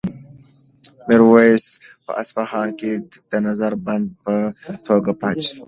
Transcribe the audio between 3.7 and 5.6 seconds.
بند په توګه پاتې شو.